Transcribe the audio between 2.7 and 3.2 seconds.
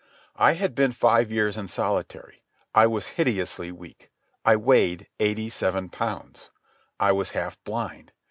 I was